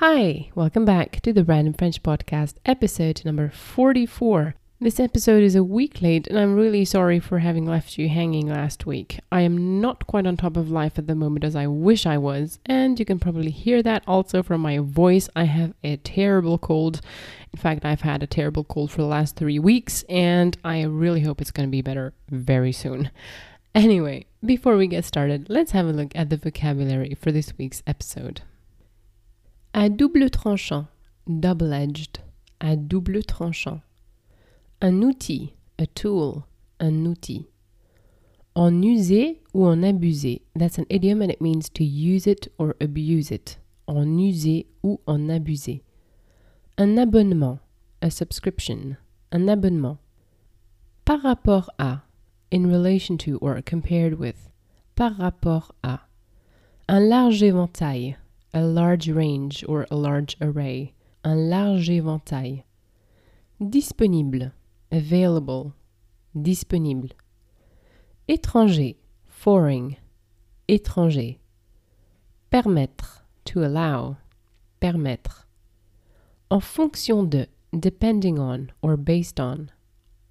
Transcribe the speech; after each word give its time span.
Hi, 0.00 0.48
welcome 0.54 0.84
back 0.84 1.18
to 1.22 1.32
the 1.32 1.42
Random 1.42 1.74
French 1.74 2.04
Podcast, 2.04 2.54
episode 2.64 3.20
number 3.24 3.50
44. 3.50 4.54
This 4.80 5.00
episode 5.00 5.42
is 5.42 5.56
a 5.56 5.64
week 5.64 6.00
late, 6.00 6.28
and 6.28 6.38
I'm 6.38 6.54
really 6.54 6.84
sorry 6.84 7.18
for 7.18 7.40
having 7.40 7.66
left 7.66 7.98
you 7.98 8.08
hanging 8.08 8.46
last 8.46 8.86
week. 8.86 9.18
I 9.32 9.40
am 9.40 9.80
not 9.80 10.06
quite 10.06 10.24
on 10.24 10.36
top 10.36 10.56
of 10.56 10.70
life 10.70 11.00
at 11.00 11.08
the 11.08 11.16
moment 11.16 11.42
as 11.42 11.56
I 11.56 11.66
wish 11.66 12.06
I 12.06 12.16
was, 12.16 12.60
and 12.64 12.96
you 12.96 13.04
can 13.04 13.18
probably 13.18 13.50
hear 13.50 13.82
that 13.82 14.04
also 14.06 14.44
from 14.44 14.60
my 14.60 14.78
voice. 14.78 15.28
I 15.34 15.46
have 15.46 15.74
a 15.82 15.96
terrible 15.96 16.58
cold. 16.58 17.00
In 17.52 17.58
fact, 17.58 17.84
I've 17.84 18.02
had 18.02 18.22
a 18.22 18.28
terrible 18.28 18.62
cold 18.62 18.92
for 18.92 19.02
the 19.02 19.08
last 19.08 19.34
three 19.34 19.58
weeks, 19.58 20.04
and 20.08 20.56
I 20.62 20.82
really 20.82 21.22
hope 21.22 21.40
it's 21.40 21.50
going 21.50 21.68
to 21.68 21.72
be 21.72 21.82
better 21.82 22.12
very 22.30 22.70
soon. 22.70 23.10
Anyway, 23.74 24.26
before 24.46 24.76
we 24.76 24.86
get 24.86 25.04
started, 25.04 25.46
let's 25.50 25.72
have 25.72 25.86
a 25.86 25.92
look 25.92 26.12
at 26.14 26.30
the 26.30 26.36
vocabulary 26.36 27.16
for 27.20 27.32
this 27.32 27.58
week's 27.58 27.82
episode. 27.84 28.42
À 29.74 29.90
double 29.90 30.30
tranchant, 30.30 30.86
double-edged, 31.26 32.18
à 32.58 32.74
double 32.74 33.22
tranchant. 33.22 33.80
Un 34.80 35.02
outil, 35.02 35.52
a 35.78 35.86
tool, 35.86 36.44
un 36.80 37.04
outil. 37.04 37.46
En 38.54 38.82
user 38.82 39.40
ou 39.52 39.66
en 39.66 39.82
abuser, 39.82 40.40
that's 40.58 40.78
an 40.78 40.86
idiom 40.88 41.20
and 41.20 41.30
it 41.30 41.40
means 41.40 41.68
to 41.68 41.84
use 41.84 42.26
it 42.26 42.48
or 42.58 42.74
abuse 42.80 43.30
it. 43.30 43.58
En 43.86 44.18
user 44.18 44.66
ou 44.82 45.00
en 45.06 45.28
abuser. 45.28 45.82
Un 46.78 46.96
abonnement, 46.96 47.60
a 48.00 48.10
subscription, 48.10 48.96
un 49.32 49.48
abonnement. 49.48 49.98
Par 51.04 51.22
rapport 51.22 51.70
à, 51.78 52.02
in 52.50 52.70
relation 52.70 53.16
to 53.18 53.38
or 53.42 53.60
compared 53.62 54.18
with. 54.18 54.50
Par 54.94 55.16
rapport 55.16 55.72
à. 55.82 56.00
Un 56.88 57.00
large 57.00 57.42
éventail, 57.42 58.16
a 58.52 58.62
large 58.62 59.08
range 59.08 59.64
or 59.68 59.86
a 59.90 59.96
large 59.96 60.36
array, 60.40 60.94
un 61.24 61.50
large 61.50 61.88
éventail. 61.88 62.64
Disponible, 63.60 64.52
available, 64.90 65.74
disponible. 66.34 67.10
Étranger, 68.28 68.96
foreign, 69.26 69.96
étranger. 70.68 71.38
Permettre, 72.50 73.22
to 73.44 73.64
allow, 73.64 74.16
permettre. 74.80 75.46
En 76.50 76.60
fonction 76.60 77.28
de, 77.28 77.46
depending 77.78 78.38
on 78.38 78.70
or 78.80 78.96
based 78.96 79.38
on. 79.38 79.70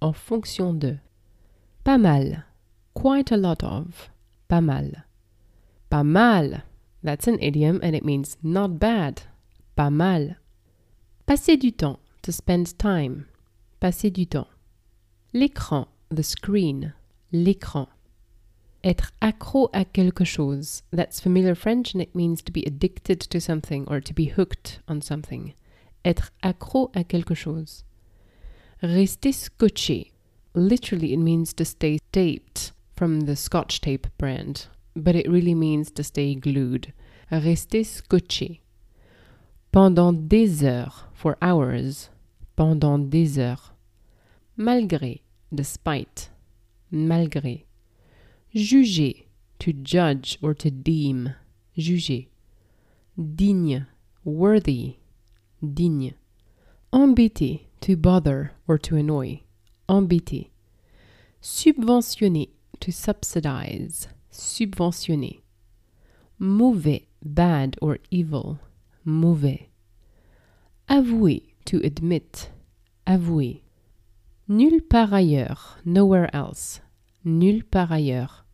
En 0.00 0.12
fonction 0.12 0.78
de. 0.78 1.00
Pas 1.84 1.98
mal, 1.98 2.44
quite 2.94 3.30
a 3.30 3.36
lot 3.36 3.62
of, 3.62 4.10
pas 4.48 4.60
mal. 4.60 5.04
Pas 5.90 6.04
mal, 6.04 6.62
that's 7.02 7.26
an 7.26 7.38
idiom 7.40 7.80
and 7.82 7.94
it 7.94 8.04
means 8.04 8.36
not 8.42 8.78
bad. 8.78 9.22
Pas 9.76 9.90
mal. 9.90 10.36
Passer 11.26 11.56
du 11.56 11.70
temps, 11.70 12.00
to 12.22 12.32
spend 12.32 12.78
time. 12.78 13.26
Passer 13.80 14.10
du 14.10 14.26
temps. 14.26 14.48
L'écran, 15.32 15.86
the 16.10 16.22
screen. 16.22 16.94
L'écran. 17.32 17.88
Être 18.82 19.12
accro 19.20 19.68
à 19.72 19.84
quelque 19.84 20.24
chose. 20.24 20.82
That's 20.92 21.20
familiar 21.20 21.54
French 21.54 21.94
and 21.94 22.02
it 22.02 22.14
means 22.14 22.42
to 22.42 22.52
be 22.52 22.64
addicted 22.64 23.20
to 23.20 23.40
something 23.40 23.86
or 23.88 24.00
to 24.00 24.14
be 24.14 24.26
hooked 24.26 24.80
on 24.88 25.00
something. 25.00 25.54
Être 26.04 26.30
accro 26.42 26.90
à 26.94 27.06
quelque 27.06 27.34
chose. 27.34 27.84
Rester 28.82 29.30
scotché. 29.30 30.12
Literally, 30.54 31.12
it 31.12 31.18
means 31.18 31.52
to 31.52 31.64
stay 31.64 31.98
taped 32.12 32.72
from 32.96 33.22
the 33.22 33.36
scotch 33.36 33.80
tape 33.80 34.06
brand 34.16 34.66
but 35.02 35.14
it 35.14 35.30
really 35.30 35.54
means 35.54 35.90
to 35.92 36.02
stay 36.02 36.34
glued. 36.34 36.92
Rester 37.30 37.84
scotché. 37.84 38.60
Pendant 39.70 40.28
des 40.28 40.64
heures, 40.64 41.06
for 41.12 41.36
hours. 41.42 42.10
Pendant 42.56 43.10
des 43.10 43.38
heures. 43.38 43.72
Malgré, 44.56 45.20
despite. 45.54 46.30
Malgré. 46.90 47.64
Juger, 48.54 49.26
to 49.58 49.72
judge 49.72 50.38
or 50.42 50.54
to 50.54 50.70
deem. 50.70 51.34
Juger. 51.76 52.28
Digne, 53.16 53.86
worthy. 54.24 54.96
Digne. 55.62 56.14
Embêter, 56.92 57.66
to 57.80 57.96
bother 57.96 58.52
or 58.66 58.78
to 58.78 58.96
annoy. 58.96 59.42
Embêter. 59.88 60.48
Subventionner, 61.42 62.48
to 62.80 62.90
subsidize 62.90 64.08
subventionner. 64.38 65.42
Mauvais, 66.38 67.08
bad 67.22 67.76
or 67.82 67.98
evil, 68.10 68.58
mauvais. 69.04 69.68
Avouer, 70.88 71.42
to 71.64 71.78
admit, 71.84 72.50
avouer. 73.06 73.62
Nulle 74.48 74.80
part 74.80 75.12
ailleurs, 75.12 75.78
nowhere 75.84 76.34
else, 76.34 76.80
nulle 77.24 77.64
part 77.64 77.92
ailleurs. 77.92 78.46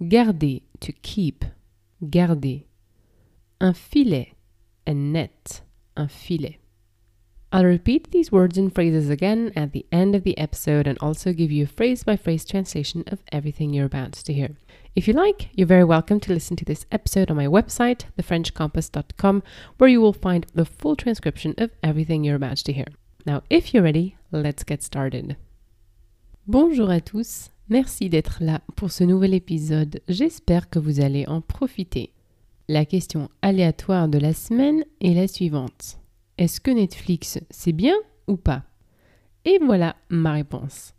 Garder, 0.00 0.62
to 0.80 0.92
keep, 0.92 1.44
garder. 2.02 2.64
Un 3.60 3.74
filet, 3.74 4.34
a 4.86 4.94
net, 4.94 5.64
un 5.96 6.08
filet. 6.08 6.58
I'll 7.50 7.64
repeat 7.64 8.10
these 8.10 8.30
words 8.30 8.58
and 8.58 8.74
phrases 8.74 9.08
again 9.08 9.52
at 9.56 9.72
the 9.72 9.86
end 9.90 10.14
of 10.14 10.22
the 10.22 10.36
episode 10.36 10.86
and 10.86 10.98
also 11.00 11.32
give 11.32 11.50
you 11.50 11.64
a 11.64 11.66
phrase 11.66 12.04
by 12.04 12.16
phrase 12.16 12.44
translation 12.44 13.04
of 13.06 13.22
everything 13.32 13.72
you're 13.72 13.86
about 13.86 14.12
to 14.12 14.34
hear. 14.34 14.50
If 14.94 15.08
you 15.08 15.14
like, 15.14 15.48
you're 15.54 15.66
very 15.66 15.84
welcome 15.84 16.20
to 16.20 16.32
listen 16.34 16.56
to 16.56 16.66
this 16.66 16.84
episode 16.92 17.30
on 17.30 17.38
my 17.38 17.46
website, 17.46 18.04
thefrenchcompass.com, 18.18 19.42
where 19.78 19.88
you 19.88 20.00
will 20.02 20.12
find 20.12 20.46
the 20.54 20.66
full 20.66 20.94
transcription 20.94 21.54
of 21.56 21.70
everything 21.82 22.22
you're 22.22 22.36
about 22.36 22.58
to 22.58 22.72
hear. 22.72 22.88
Now, 23.24 23.42
if 23.48 23.72
you're 23.72 23.82
ready, 23.82 24.16
let's 24.30 24.62
get 24.62 24.82
started. 24.82 25.36
Bonjour 26.46 26.90
à 26.90 27.00
tous, 27.00 27.48
merci 27.70 28.10
d'être 28.10 28.42
là 28.42 28.60
pour 28.76 28.90
ce 28.90 29.04
nouvel 29.04 29.32
épisode. 29.32 30.00
J'espère 30.06 30.68
que 30.68 30.78
vous 30.78 31.00
allez 31.00 31.26
en 31.26 31.40
profiter. 31.40 32.12
La 32.68 32.84
question 32.84 33.30
aléatoire 33.40 34.08
de 34.08 34.18
la 34.18 34.34
semaine 34.34 34.84
est 35.00 35.14
la 35.14 35.28
suivante. 35.28 35.97
Est-ce 36.38 36.60
que 36.60 36.70
Netflix, 36.70 37.40
c'est 37.50 37.72
bien 37.72 37.96
ou 38.28 38.36
pas? 38.36 38.62
Et 39.44 39.58
voilà 39.58 39.96
ma 40.08 40.32
réponse. 40.32 40.94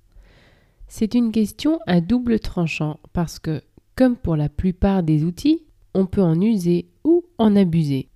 C'est 0.87 1.13
une 1.13 1.31
question 1.31 1.79
à 1.87 2.01
double 2.01 2.39
tranchant 2.39 2.99
parce 3.13 3.39
que, 3.39 3.61
comme 3.95 4.17
pour 4.17 4.35
la 4.35 4.49
plupart 4.49 5.01
des 5.01 5.23
outils, 5.23 5.63
on 5.93 6.05
peut 6.05 6.21
en 6.21 6.41
user 6.41 6.89
ou 7.05 7.23
en 7.37 7.55
abuser. 7.55 8.09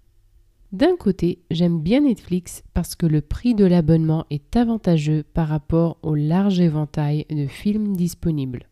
D'un 0.73 0.97
côté, 0.97 1.39
j'aime 1.49 1.79
bien 1.79 2.01
Netflix 2.01 2.63
parce 2.73 2.95
que 2.95 3.05
le 3.05 3.21
prix 3.21 3.55
de 3.55 3.63
l'abonnement 3.63 4.25
est 4.29 4.57
avantageux 4.57 5.23
par 5.33 5.47
rapport 5.47 5.99
au 6.01 6.15
large 6.15 6.59
éventail 6.59 7.25
de 7.29 7.47
films 7.47 7.95
disponibles. 7.95 8.67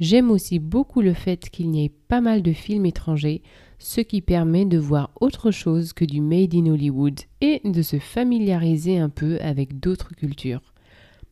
J'aime 0.00 0.30
aussi 0.30 0.58
beaucoup 0.58 1.02
le 1.02 1.12
fait 1.12 1.50
qu'il 1.50 1.70
n'y 1.70 1.84
ait 1.84 1.92
pas 2.08 2.22
mal 2.22 2.42
de 2.42 2.52
films 2.52 2.86
étrangers 2.86 3.42
ce 3.82 4.00
qui 4.00 4.20
permet 4.20 4.64
de 4.64 4.78
voir 4.78 5.10
autre 5.20 5.50
chose 5.50 5.92
que 5.92 6.04
du 6.04 6.20
Made 6.20 6.54
in 6.54 6.66
Hollywood 6.66 7.20
et 7.40 7.60
de 7.64 7.82
se 7.82 7.98
familiariser 7.98 8.98
un 8.98 9.08
peu 9.08 9.38
avec 9.40 9.80
d'autres 9.80 10.14
cultures. 10.14 10.72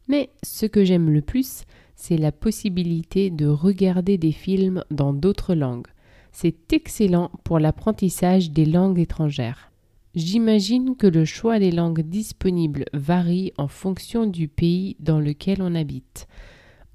Mais 0.08 0.30
ce 0.42 0.66
que 0.66 0.84
j'aime 0.84 1.10
le 1.10 1.22
plus, 1.22 1.62
c'est 1.94 2.16
la 2.16 2.32
possibilité 2.32 3.30
de 3.30 3.46
regarder 3.46 4.18
des 4.18 4.32
films 4.32 4.84
dans 4.90 5.12
d'autres 5.12 5.54
langues. 5.54 5.86
C'est 6.32 6.72
excellent 6.72 7.30
pour 7.44 7.60
l'apprentissage 7.60 8.50
des 8.50 8.64
langues 8.66 8.98
étrangères. 8.98 9.70
J'imagine 10.16 10.96
que 10.96 11.06
le 11.06 11.24
choix 11.24 11.60
des 11.60 11.70
langues 11.70 12.00
disponibles 12.00 12.86
varie 12.92 13.52
en 13.58 13.68
fonction 13.68 14.26
du 14.26 14.48
pays 14.48 14.96
dans 14.98 15.20
lequel 15.20 15.62
on 15.62 15.76
habite. 15.76 16.26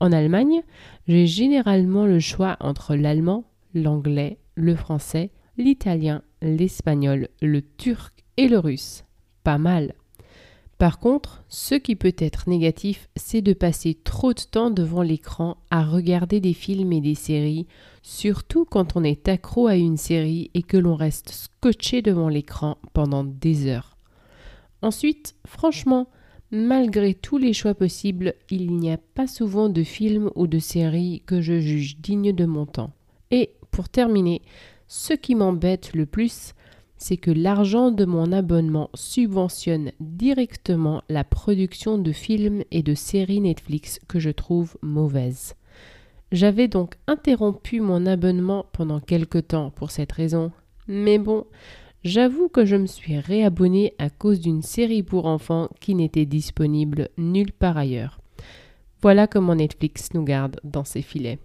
En 0.02 0.12
Allemagne, 0.12 0.64
j'ai 1.08 1.28
généralement 1.28 2.06
le 2.06 2.20
choix 2.20 2.58
entre 2.60 2.96
l'allemand, 2.96 3.46
l'anglais, 3.74 4.38
le 4.56 4.76
français, 4.76 5.32
l'italien, 5.58 6.22
l'espagnol, 6.42 7.30
le 7.42 7.62
turc 7.62 8.24
et 8.38 8.48
le 8.48 8.60
russe. 8.60 9.04
Pas 9.44 9.58
mal. 9.58 9.94
Par 10.78 11.00
contre, 11.00 11.44
ce 11.48 11.76
qui 11.76 11.96
peut 11.96 12.16
être 12.18 12.50
négatif, 12.50 13.08
c'est 13.16 13.42
de 13.42 13.54
passer 13.54 13.98
trop 14.04 14.34
de 14.34 14.42
temps 14.42 14.72
devant 14.72 15.04
l'écran 15.04 15.56
à 15.72 15.86
regarder 15.86 16.42
des 16.42 16.54
films 16.54 16.92
et 16.92 17.00
des 17.00 17.16
séries, 17.16 17.66
surtout 18.02 18.66
quand 18.66 18.98
on 18.98 19.04
est 19.04 19.30
accro 19.30 19.68
à 19.68 19.78
une 19.78 19.96
série 19.96 20.52
et 20.54 20.64
que 20.64 20.76
l'on 20.76 20.96
reste 20.96 21.30
scotché 21.30 22.02
devant 22.02 22.28
l'écran 22.28 22.78
pendant 22.92 23.24
des 23.24 23.68
heures. 23.68 23.96
Ensuite, 24.82 25.36
franchement, 25.48 26.10
malgré 26.52 27.14
tous 27.14 27.38
les 27.38 27.54
choix 27.54 27.74
possibles, 27.74 28.34
il 28.50 28.76
n'y 28.76 28.92
a 28.92 28.98
pas 28.98 29.28
souvent 29.28 29.70
de 29.70 29.84
films 29.84 30.30
ou 30.36 30.46
de 30.46 30.60
séries 30.60 31.24
que 31.26 31.40
je 31.40 31.60
juge 31.60 31.98
dignes 32.00 32.34
de 32.34 32.46
mon 32.46 32.66
temps. 32.66 32.92
Et 33.32 33.52
pour 33.72 33.88
terminer, 33.88 34.42
ce 34.98 35.14
qui 35.14 35.36
m'embête 35.36 35.94
le 35.94 36.06
plus, 36.06 36.54
c'est 36.98 37.18
que 37.18 37.30
l'argent 37.30 37.92
de 37.92 38.06
mon 38.06 38.32
abonnement 38.32 38.90
subventionne 38.94 39.92
directement 40.00 41.04
la 41.10 41.26
production 41.26 41.98
de 41.98 42.14
films 42.14 42.64
et 42.72 42.82
de 42.82 42.96
séries 42.96 43.42
Netflix 43.42 44.00
que 44.08 44.20
je 44.20 44.30
trouve 44.30 44.78
mauvaises. 44.82 45.56
J'avais 46.32 46.70
donc 46.70 46.96
interrompu 47.08 47.82
mon 47.82 48.06
abonnement 48.06 48.68
pendant 48.72 49.02
quelque 49.02 49.38
temps 49.38 49.70
pour 49.70 49.92
cette 49.92 50.14
raison, 50.14 50.54
mais 50.88 51.20
bon, 51.20 51.46
j'avoue 52.06 52.48
que 52.48 52.64
je 52.64 52.78
me 52.78 52.88
suis 52.88 53.20
réabonné 53.20 53.94
à 54.00 54.10
cause 54.10 54.40
d'une 54.40 54.64
série 54.64 55.04
pour 55.04 55.26
enfants 55.26 55.68
qui 55.82 55.94
n'était 55.94 56.26
disponible 56.26 57.10
nulle 57.18 57.52
part 57.52 57.78
ailleurs. 57.78 58.22
Voilà 59.02 59.28
comment 59.28 59.56
Netflix 59.56 60.14
nous 60.14 60.24
garde 60.24 60.62
dans 60.64 60.86
ses 60.86 61.02
filets. 61.02 61.40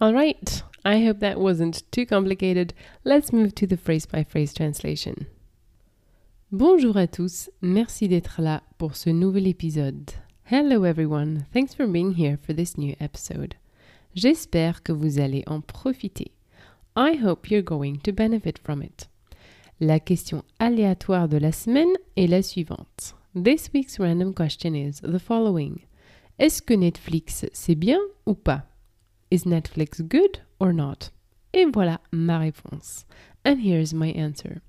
Alright, 0.00 0.64
I 0.88 1.04
hope 1.04 1.20
that 1.20 1.38
wasn't 1.38 1.82
too 1.92 2.06
complicated. 2.06 2.72
Let's 3.04 3.30
move 3.30 3.54
to 3.56 3.66
the 3.66 3.76
phrase 3.76 4.06
by 4.06 4.24
phrase 4.24 4.54
translation. 4.54 5.26
Bonjour 6.50 6.96
à 6.96 7.06
tous, 7.06 7.50
merci 7.60 8.08
d'être 8.08 8.40
là 8.40 8.62
pour 8.78 8.96
ce 8.96 9.10
nouvel 9.10 9.46
épisode. 9.46 10.12
Hello 10.50 10.86
everyone, 10.86 11.44
thanks 11.52 11.74
for 11.74 11.86
being 11.86 12.14
here 12.14 12.38
for 12.38 12.54
this 12.54 12.78
new 12.78 12.96
episode. 13.00 13.56
J'espère 14.14 14.82
que 14.82 14.92
vous 14.92 15.18
allez 15.18 15.44
en 15.46 15.60
profiter. 15.60 16.30
I 16.96 17.18
hope 17.22 17.50
you're 17.50 17.60
going 17.60 17.98
to 18.04 18.10
benefit 18.10 18.58
from 18.58 18.82
it. 18.82 19.10
La 19.80 20.00
question 20.00 20.42
aléatoire 20.58 21.28
de 21.28 21.36
la 21.36 21.52
semaine 21.52 21.98
est 22.16 22.28
la 22.28 22.40
suivante. 22.40 23.14
This 23.34 23.68
week's 23.74 23.98
random 24.00 24.32
question 24.32 24.74
is 24.74 25.02
the 25.02 25.18
following. 25.18 25.80
Est-ce 26.38 26.62
que 26.62 26.72
Netflix 26.72 27.44
c'est 27.52 27.74
bien 27.74 28.00
ou 28.24 28.32
pas? 28.32 28.62
Is 29.30 29.44
Netflix 29.44 30.00
good 30.00 30.47
or 30.60 30.72
not? 30.72 31.10
Et 31.52 31.64
voilà 31.64 32.00
ma 32.12 32.38
réponse. 32.38 33.06
And 33.44 33.58
here's 33.58 33.92
my 33.92 34.12
answer. 34.16 34.60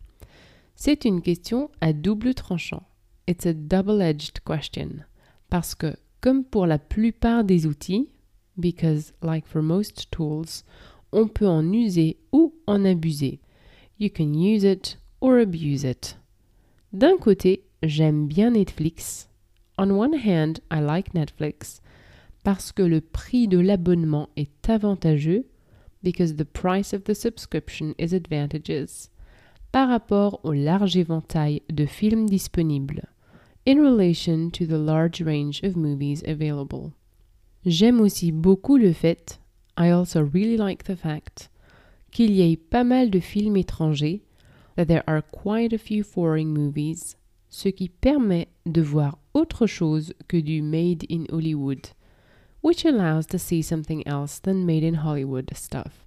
C'est 0.75 1.05
une 1.05 1.21
question 1.21 1.69
à 1.81 1.93
double 1.93 2.33
tranchant. 2.33 2.83
It's 3.27 3.45
a 3.45 3.53
double-edged 3.53 4.39
question. 4.45 5.03
Parce 5.49 5.75
que, 5.75 5.95
comme 6.21 6.43
pour 6.43 6.67
la 6.67 6.79
plupart 6.79 7.43
des 7.43 7.65
outils, 7.65 8.09
because 8.57 9.13
like 9.21 9.45
for 9.45 9.61
most 9.61 10.09
tools, 10.11 10.63
on 11.11 11.27
peut 11.27 11.47
en 11.47 11.73
user 11.73 12.17
ou 12.31 12.53
en 12.67 12.85
abuser. 12.85 13.39
You 13.97 14.09
can 14.09 14.33
use 14.33 14.63
it 14.63 14.97
or 15.21 15.37
abuse 15.37 15.83
it. 15.83 16.17
D'un 16.93 17.17
côté, 17.17 17.65
j'aime 17.83 18.27
bien 18.27 18.51
Netflix. 18.51 19.27
On 19.77 19.91
one 19.91 20.13
hand, 20.13 20.61
I 20.71 20.79
like 20.79 21.13
Netflix 21.13 21.81
parce 22.43 22.71
que 22.71 22.81
le 22.81 23.01
prix 23.01 23.47
de 23.47 23.59
l'abonnement 23.59 24.29
est 24.35 24.69
avantageux 24.69 25.45
because 26.01 26.35
the 26.35 26.45
price 26.45 26.93
of 26.93 27.03
the 27.03 27.15
subscription 27.15 27.93
is 27.97 28.13
advantageous 28.13 29.09
par 29.71 29.89
rapport 29.89 30.39
au 30.43 30.51
large 30.51 30.95
éventail 30.97 31.61
de 31.69 31.85
films 31.85 32.29
disponibles 32.29 33.05
in 33.65 33.79
relation 33.79 34.49
to 34.49 34.65
the 34.65 34.77
large 34.77 35.21
range 35.21 35.61
of 35.63 35.75
movies 35.75 36.23
available. 36.25 36.93
J'aime 37.65 38.01
aussi 38.01 38.31
beaucoup 38.31 38.77
le 38.77 38.93
fait, 38.93 39.39
I 39.77 39.89
also 39.89 40.23
really 40.23 40.57
like 40.57 40.85
the 40.85 40.95
fact, 40.95 41.49
qu'il 42.11 42.31
y 42.31 42.41
ait 42.41 42.57
pas 42.57 42.83
mal 42.83 43.09
de 43.09 43.19
films 43.19 43.57
étrangers, 43.57 44.21
that 44.75 44.85
there 44.85 45.03
are 45.07 45.21
quite 45.21 45.73
a 45.73 45.77
few 45.77 46.03
foreign 46.03 46.53
movies, 46.53 47.15
ce 47.49 47.69
qui 47.69 47.89
permet 47.89 48.47
de 48.65 48.81
voir 48.81 49.19
autre 49.33 49.67
chose 49.67 50.13
que 50.27 50.37
du 50.37 50.61
made 50.61 51.05
in 51.09 51.25
Hollywood, 51.29 51.89
which 52.61 52.85
allows 52.85 53.25
to 53.27 53.37
see 53.37 53.61
something 53.61 54.05
else 54.07 54.39
than 54.39 54.65
made 54.65 54.83
in 54.83 55.05
Hollywood 55.05 55.49
stuff, 55.53 56.05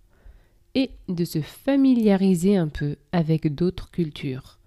et 0.75 0.91
de 1.09 1.25
se 1.25 1.41
familiariser 1.41 2.57
un 2.57 2.69
peu 2.69 2.97
avec 3.13 3.55
d'autres 3.55 3.91
cultures, 3.91 4.59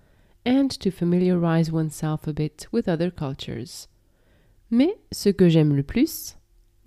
and 0.45 0.69
to 0.79 0.91
familiarize 0.91 1.71
oneself 1.71 2.27
a 2.27 2.33
bit 2.33 2.67
with 2.71 2.87
other 2.87 3.11
cultures. 3.11 3.87
Mais 4.71 4.95
ce 5.11 5.29
que 5.29 5.49
j'aime 5.49 5.75
le 5.75 5.83
plus, 5.83 6.35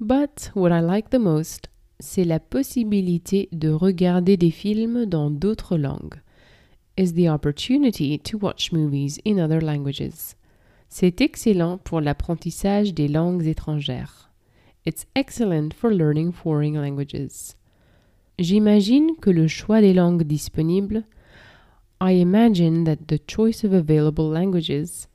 But 0.01 0.53
what 0.55 0.71
I 0.71 0.81
like 0.81 1.11
the 1.11 1.19
most, 1.19 1.71
c'est 1.99 2.23
la 2.23 2.39
possibilité 2.39 3.49
de 3.51 3.69
regarder 3.71 4.37
des 4.37 4.53
films 4.53 5.07
dans 5.07 5.29
d'autres 5.29 5.77
langues. 5.77 6.21
Is 6.97 7.15
the 7.15 7.29
opportunity 7.29 8.17
to 8.21 8.39
watch 8.39 8.71
movies 8.71 9.19
in 9.27 9.39
other 9.39 9.61
languages. 9.61 10.37
C'est 10.89 11.21
excellent 11.21 11.79
pour 11.79 12.01
l'apprentissage 12.01 12.95
des 12.95 13.09
langues 13.09 13.47
étrangères. 13.47 14.28
It's 14.85 15.07
excellent 15.15 15.75
for 15.75 15.93
learning 15.93 16.33
foreign 16.33 16.75
languages. 16.75 17.55
J'imagine 18.39 19.17
que 19.21 19.31
le 19.31 19.49
choix 19.49 19.81
des 19.81 19.93
langues 19.93 20.23
disponibles, 20.23 21.05
I 22.01 22.13
imagine 22.13 22.85
that 22.85 23.09
the 23.09 23.19
choice 23.19 23.65
of 23.65 23.73
available 23.73 24.31
languages, 24.31 25.09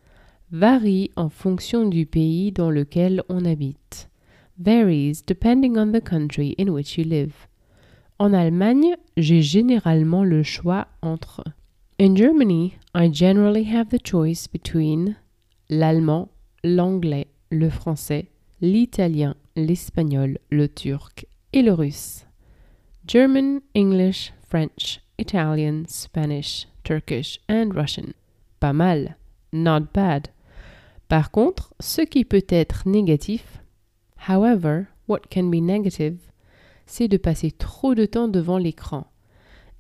varie 0.51 1.10
en 1.15 1.30
fonction 1.30 1.89
du 1.89 2.06
pays 2.06 2.51
dans 2.51 2.69
lequel 2.69 3.24
on 3.30 3.45
habite 3.45 4.07
varies 4.57 5.21
depending 5.25 5.77
on 5.77 5.92
the 5.92 6.01
country 6.01 6.56
in 6.57 6.71
which 6.71 6.98
you 6.98 7.04
live. 7.04 7.48
En 8.19 8.33
Allemagne, 8.33 8.95
j'ai 9.18 9.42
généralement 9.42 10.24
le 10.24 10.44
choix 10.44 10.88
entre 11.01 11.44
In 12.00 12.15
Germany, 12.15 12.75
I 12.95 13.10
generally 13.12 13.65
have 13.65 13.89
the 13.89 14.00
choice 14.04 14.48
between 14.48 15.15
l'allemand, 15.69 16.30
l'anglais, 16.63 17.27
le 17.50 17.69
français, 17.69 18.27
l'italien, 18.62 19.36
l'espagnol, 19.55 20.38
le 20.50 20.67
turc 20.67 21.25
et 21.53 21.61
le 21.61 21.73
russe. 21.73 22.25
German, 23.07 23.61
English, 23.75 24.31
French, 24.47 25.01
Italian, 25.17 25.83
Spanish, 25.88 26.67
Turkish 26.83 27.39
and 27.50 27.71
Russian. 27.73 28.13
Pas 28.59 28.73
mal. 28.73 29.17
Not 29.51 29.94
bad. 29.94 30.29
Par 31.07 31.31
contre, 31.31 31.73
ce 31.79 32.01
qui 32.01 32.25
peut 32.25 32.45
être 32.50 32.88
négatif, 32.88 33.59
However, 34.27 34.88
what 35.05 35.29
can 35.29 35.50
be 35.50 35.59
negative, 35.59 36.31
c'est 36.85 37.09
de 37.09 37.17
passer 37.17 37.51
trop 37.51 37.94
de 37.94 38.05
temps 38.05 38.29
devant 38.29 38.57
l'écran. 38.57 39.07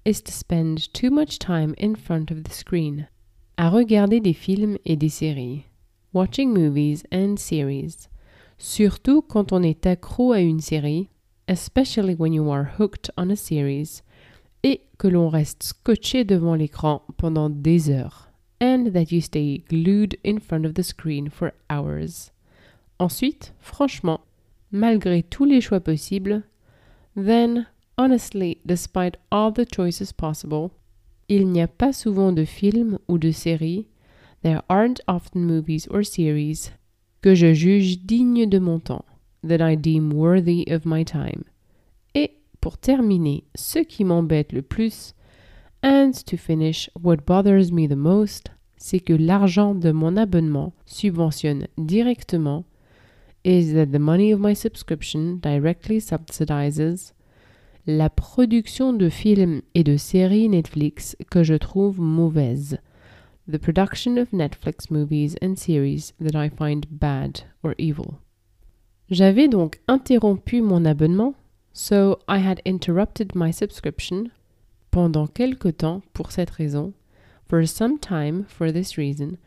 Is 0.05 0.21
to 0.21 0.31
spend 0.33 0.91
too 0.91 1.09
much 1.09 1.39
time 1.39 1.73
in 1.79 1.95
front 1.95 2.29
of 2.29 2.43
the 2.43 2.51
screen. 2.51 3.07
À 3.55 3.69
regarder 3.69 4.19
des 4.19 4.33
films 4.33 4.77
et 4.83 4.97
des 4.97 5.07
séries. 5.07 5.63
Watching 6.11 6.53
movies 6.53 7.03
and 7.13 7.37
series. 7.37 8.09
Surtout 8.57 9.21
quand 9.21 9.51
on 9.51 9.63
est 9.63 9.85
accro 9.85 10.31
à 10.31 10.39
une 10.39 10.61
série, 10.61 11.09
especially 11.47 12.15
when 12.15 12.33
you 12.33 12.49
are 12.49 12.79
hooked 12.79 13.11
on 13.17 13.29
a 13.29 13.35
series, 13.35 14.01
et 14.63 14.81
que 14.97 15.07
l'on 15.07 15.29
reste 15.29 15.63
scotché 15.63 16.23
devant 16.23 16.55
l'écran 16.55 17.03
pendant 17.17 17.49
des 17.49 17.89
heures. 17.89 18.29
And 18.61 18.91
that 18.93 19.11
you 19.11 19.19
stay 19.19 19.63
glued 19.69 20.17
in 20.23 20.39
front 20.39 20.65
of 20.65 20.75
the 20.75 20.83
screen 20.83 21.29
for 21.29 21.51
hours. 21.69 22.31
Ensuite, 22.97 23.53
franchement, 23.59 24.21
malgré 24.71 25.21
tous 25.21 25.43
les 25.45 25.59
choix 25.59 25.81
possibles, 25.81 26.43
then, 27.15 27.67
honestly, 27.97 28.59
despite 28.65 29.17
all 29.29 29.51
the 29.51 29.65
choices 29.65 30.13
possible, 30.13 30.71
il 31.27 31.49
n'y 31.49 31.61
a 31.61 31.67
pas 31.67 31.91
souvent 31.91 32.31
de 32.31 32.45
films 32.45 32.97
ou 33.09 33.17
de 33.17 33.31
séries, 33.31 33.87
there 34.43 34.61
aren't 34.69 35.01
often 35.07 35.45
movies 35.45 35.87
or 35.89 36.05
series, 36.05 36.71
que 37.23 37.33
je 37.33 37.53
juge 37.53 37.99
dignes 37.99 38.47
de 38.47 38.59
mon 38.59 38.79
temps, 38.79 39.05
that 39.47 39.61
I 39.61 39.75
deem 39.75 40.11
worthy 40.11 40.65
of 40.69 40.85
my 40.85 41.05
time. 41.05 41.43
Et, 42.13 42.31
pour 42.59 42.77
terminer, 42.77 43.45
ce 43.55 43.79
qui 43.79 44.03
m'embête 44.03 44.51
le 44.51 44.61
plus, 44.61 45.15
and 45.81 46.11
to 46.27 46.37
finish, 46.37 46.89
what 47.01 47.25
bothers 47.25 47.71
me 47.71 47.87
the 47.87 47.95
most, 47.95 48.51
c'est 48.77 48.99
que 48.99 49.13
l'argent 49.13 49.73
de 49.73 49.91
mon 49.91 50.17
abonnement 50.17 50.73
subventionne 50.85 51.67
directement 51.77 52.65
is 53.45 53.73
that 53.73 53.87
the 53.87 53.99
money 53.99 54.33
of 54.33 54.41
my 54.41 54.53
subscription 54.53 55.39
directly 55.41 56.01
subsidizes 56.01 57.13
la 57.87 58.09
production 58.09 58.91
de 58.91 59.07
films 59.09 59.61
et 59.75 59.83
de 59.83 59.95
séries 59.95 60.49
Netflix 60.49 61.15
que 61.31 61.43
je 61.43 61.55
trouve 61.55 61.99
mauvaise. 62.01 62.79
The 63.45 63.59
production 63.59 64.17
of 64.17 64.31
Netflix 64.31 64.89
movies 64.89 65.35
and 65.41 65.59
series 65.59 66.13
that 66.17 66.33
I 66.33 66.47
find 66.47 66.87
bad 66.89 67.43
or 67.61 67.75
evil. 67.77 68.21
J'avais 69.11 69.49
donc 69.49 69.81
interrompu 69.89 70.61
mon 70.61 70.85
abonnement, 70.85 71.35
so 71.73 72.19
I 72.25 72.37
had 72.37 72.61
interrupted 72.63 73.35
my 73.35 73.51
subscription 73.51 74.31
pendant 74.91 75.27
quelque 75.27 75.71
temps 75.71 76.03
pour 76.13 76.31
cette 76.31 76.51
raison, 76.51 76.93
for 77.45 77.65
some 77.65 77.97
time 77.97 78.45
for 78.45 78.71
this 78.71 78.97
reason, 78.97 79.37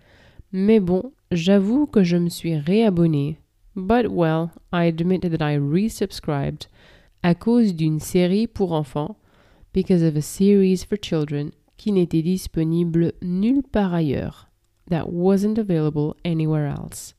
mais 0.53 0.79
bon, 0.79 1.13
j'avoue 1.33 1.87
que 1.87 2.05
je 2.05 2.19
me 2.19 2.29
suis 2.29 2.55
réabonné 2.55 3.39
But 3.75 4.11
well, 4.11 4.53
I 4.75 4.85
admit 4.85 5.23
that 5.23 5.41
I 5.41 5.57
resubscribed 5.57 6.67
à 7.23 7.35
cause 7.35 7.75
d'une 7.75 8.01
série 8.01 8.47
pour 8.47 8.73
enfants, 8.73 9.17
because 9.73 10.03
of 10.03 10.17
a 10.17 10.23
series 10.23 10.85
for 10.85 10.99
children 10.99 11.53
qui 11.87 11.93
n'était 11.93 12.23
disponible 12.23 13.13
nulle 13.23 13.63
part 13.63 13.95
ailleurs. 13.95 14.49
that 14.89 15.09
wasn't 15.09 15.57
available 15.57 16.17
anywhere 16.25 16.67
else. 16.67 17.15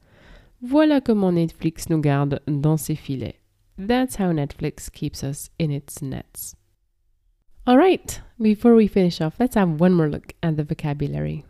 Voilà 0.61 0.99
comment 0.99 1.31
Netflix 1.31 1.89
nous 1.89 2.01
garde 2.01 2.41
dans 2.47 2.75
ses 2.75 2.95
filets. 2.95 3.39
That's 3.77 4.17
how 4.17 4.33
Netflix 4.33 4.91
keeps 4.91 5.23
us 5.23 5.49
in 5.57 5.71
its 5.71 6.01
nets. 6.01 6.53
All 7.65 7.77
right, 7.77 8.21
before 8.41 8.75
we 8.75 8.87
finish 8.87 9.21
off, 9.21 9.39
let's 9.39 9.55
have 9.55 9.79
one 9.79 9.93
more 9.93 10.09
look 10.09 10.33
at 10.43 10.57
the 10.57 10.65
vocabulary. 10.65 11.45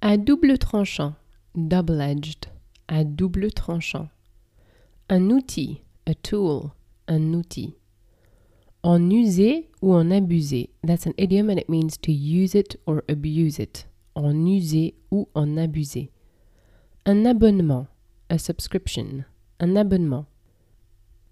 À 0.00 0.16
double 0.16 0.58
tranchant, 0.58 1.16
double 1.56 2.00
edged, 2.00 2.46
à 2.88 3.02
double 3.04 3.50
tranchant. 3.50 4.10
Un 5.08 5.28
outil, 5.28 5.80
a 6.06 6.14
tool, 6.14 6.72
un 7.08 7.34
outil. 7.34 7.74
En 8.82 9.10
user 9.10 9.66
ou 9.82 9.92
en 9.92 10.10
abuser, 10.10 10.68
that's 10.82 11.04
an 11.04 11.12
idiom 11.18 11.50
and 11.50 11.58
it 11.58 11.68
means 11.68 11.98
to 11.98 12.10
use 12.10 12.54
it 12.54 12.76
or 12.86 13.04
abuse 13.10 13.58
it. 13.58 13.84
En 14.16 14.46
user 14.46 14.92
ou 15.12 15.28
en 15.34 15.58
abuser. 15.58 16.08
Un 17.04 17.26
abonnement, 17.26 17.88
a 18.30 18.38
subscription, 18.38 19.24
un 19.58 19.76
abonnement. 19.76 20.26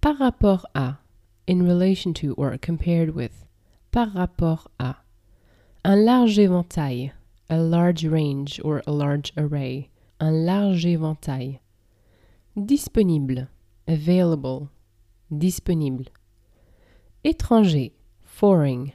Par 0.02 0.18
rapport 0.18 0.66
à, 0.74 0.98
in 1.46 1.62
relation 1.62 2.12
to 2.12 2.34
or 2.34 2.56
compared 2.58 3.14
with. 3.14 3.46
Par 3.92 4.12
rapport 4.12 4.68
à. 4.78 4.96
Un 5.84 6.04
large 6.04 6.38
éventail, 6.38 7.12
a 7.48 7.56
large 7.56 8.04
range 8.04 8.60
or 8.62 8.82
a 8.86 8.92
large 8.92 9.32
array. 9.38 9.88
Un 10.20 10.44
large 10.44 10.84
éventail. 10.84 11.60
Disponible, 12.54 13.48
available, 13.86 14.68
disponible. 15.30 16.06
Étranger, 17.28 17.92
foreign, 18.22 18.92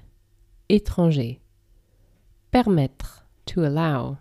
étranger. 0.68 1.40
Permettre, 2.50 3.28
to 3.46 3.64
allow, 3.64 4.18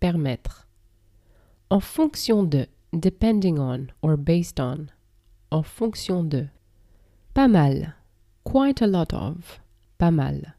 permettre. 0.00 0.66
En 1.70 1.80
fonction 1.80 2.44
de, 2.44 2.66
depending 2.98 3.58
on 3.58 3.88
or 4.00 4.16
based 4.16 4.58
on. 4.58 4.90
En 5.50 5.62
fonction 5.62 6.24
de. 6.26 6.48
Pas 7.34 7.46
mal, 7.46 7.92
quite 8.42 8.80
a 8.80 8.86
lot 8.86 9.12
of, 9.12 9.60
pas 9.98 10.10
mal. 10.10 10.54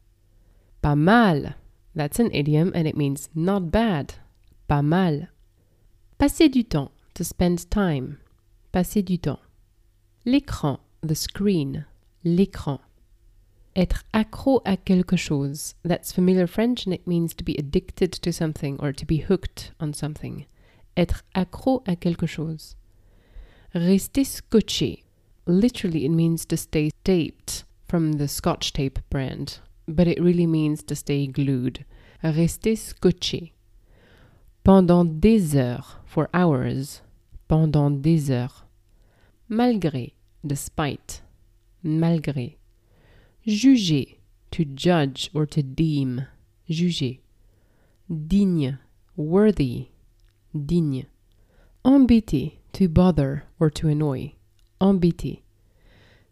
Pas 0.80 0.94
mal, 0.94 1.56
that's 1.96 2.20
an 2.20 2.30
idiom 2.30 2.70
and 2.76 2.86
it 2.86 2.96
means 2.96 3.28
not 3.34 3.72
bad. 3.72 4.14
Pas 4.68 4.82
mal. 4.82 5.30
Passer 6.16 6.48
du 6.48 6.62
temps, 6.62 6.92
to 7.14 7.24
spend 7.24 7.68
time. 7.70 8.18
Passer 8.70 9.02
du 9.02 9.18
temps. 9.18 9.40
L'écran, 10.24 10.78
the 11.02 11.16
screen. 11.16 11.86
L'écran. 12.24 12.80
Être 13.76 14.04
accro 14.12 14.62
à 14.64 14.76
quelque 14.76 15.16
chose. 15.16 15.74
That's 15.82 16.12
familiar 16.12 16.46
French 16.46 16.86
and 16.86 16.94
it 16.94 17.06
means 17.06 17.34
to 17.34 17.44
be 17.44 17.56
addicted 17.58 18.12
to 18.12 18.32
something 18.32 18.78
or 18.80 18.92
to 18.92 19.04
be 19.04 19.18
hooked 19.18 19.72
on 19.78 19.92
something. 19.92 20.46
Être 20.96 21.22
accro 21.34 21.82
à 21.86 21.96
quelque 22.00 22.26
chose. 22.26 22.76
Rester 23.74 24.22
scotché. 24.22 25.02
Literally, 25.46 26.06
it 26.06 26.10
means 26.10 26.46
to 26.46 26.56
stay 26.56 26.90
taped 27.02 27.64
from 27.88 28.14
the 28.14 28.28
Scotch 28.28 28.72
tape 28.72 29.00
brand, 29.10 29.58
but 29.86 30.06
it 30.06 30.22
really 30.22 30.46
means 30.46 30.82
to 30.84 30.94
stay 30.94 31.26
glued. 31.26 31.84
Rester 32.22 32.76
scotché. 32.76 33.52
Pendant 34.62 35.20
des 35.20 35.54
heures, 35.54 35.98
for 36.06 36.30
hours. 36.32 37.02
Pendant 37.48 38.00
des 38.00 38.30
heures. 38.30 38.64
Malgré, 39.50 40.14
despite. 40.46 41.23
Malgré. 41.84 42.56
Juger, 43.46 44.16
to 44.50 44.64
judge 44.64 45.30
or 45.34 45.44
to 45.46 45.62
deem. 45.62 46.26
Juger. 46.68 47.18
Digne, 48.08 48.78
worthy. 49.16 49.88
Digne. 50.54 51.06
Embêter, 51.84 52.54
to 52.72 52.88
bother 52.88 53.44
or 53.60 53.68
to 53.68 53.88
annoy. 53.88 54.32
Embêter. 54.80 55.42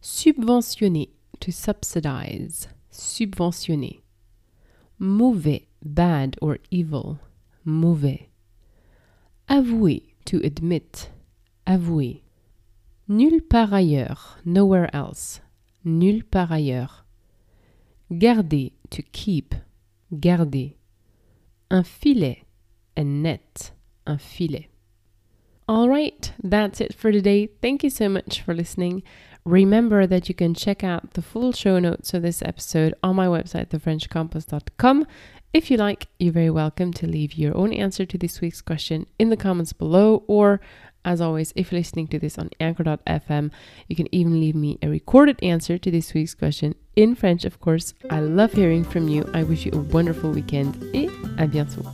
Subventionner, 0.01 1.09
to 1.41 1.53
subsidize. 1.53 2.69
Subventionner. 2.91 4.01
Mauvais, 4.99 5.67
bad 5.85 6.37
or 6.41 6.59
evil. 6.71 7.19
Mauvais. 7.65 8.29
Avouer, 9.49 10.01
to 10.25 10.41
admit. 10.45 11.11
Avouer. 11.67 12.23
Nulle 13.12 13.42
part 13.42 13.75
ailleurs, 13.75 14.38
nowhere 14.42 14.88
else. 14.97 15.42
Nulle 15.85 16.23
part 16.23 16.50
ailleurs. 16.50 17.04
Garder, 18.11 18.71
to 18.88 19.02
keep. 19.02 19.54
Garder. 20.19 20.76
Un 21.71 21.83
filet, 21.83 22.45
a 22.97 23.04
net. 23.04 23.73
Un 24.07 24.16
filet. 24.16 24.71
All 25.69 25.90
right, 25.90 26.33
that's 26.42 26.81
it 26.81 26.95
for 26.95 27.12
today. 27.12 27.50
Thank 27.61 27.85
you 27.85 27.90
so 27.90 28.09
much 28.09 28.40
for 28.40 28.54
listening. 28.54 29.02
Remember 29.45 30.07
that 30.07 30.31
you 30.31 30.35
can 30.35 30.54
check 30.54 30.83
out 30.83 31.12
the 31.12 31.21
full 31.21 31.52
show 31.52 31.78
notes 31.78 32.14
of 32.14 32.23
this 32.23 32.40
episode 32.40 32.95
on 33.02 33.16
my 33.16 33.26
website, 33.26 33.69
thefrenchcompass.com. 33.69 35.07
If 35.53 35.71
you 35.71 35.77
like, 35.77 36.07
you're 36.19 36.33
very 36.33 36.49
welcome 36.49 36.95
to 36.95 37.07
leave 37.07 37.35
your 37.35 37.55
own 37.55 37.75
answer 37.75 38.07
to 38.07 38.17
this 38.17 38.41
week's 38.41 38.63
question 38.63 39.07
in 39.19 39.29
the 39.29 39.37
comments 39.37 39.75
below, 39.75 40.25
or 40.27 40.63
as 41.05 41.21
always, 41.21 41.53
if 41.55 41.71
you're 41.71 41.81
listening 41.81 42.09
to 42.09 42.19
this 42.19 42.39
on 42.39 42.49
anchor.fm, 42.59 43.51
you 43.87 43.95
can 43.95 44.09
even 44.15 44.41
leave 44.41 44.55
me 44.55 44.79
a 44.81 44.89
recorded 44.89 45.39
answer 45.43 45.77
to 45.77 45.91
this 45.91 46.15
week's 46.15 46.35
question 46.35 46.75
in 46.97 47.15
French, 47.15 47.45
of 47.45 47.61
course. 47.61 47.93
I 48.09 48.21
love 48.21 48.55
hearing 48.55 48.83
from 48.83 49.09
you. 49.09 49.29
I 49.35 49.43
wish 49.43 49.67
you 49.67 49.73
a 49.75 49.79
wonderful 49.79 50.31
weekend 50.31 50.75
et 50.95 51.11
à 51.37 51.47
bientôt. 51.47 51.85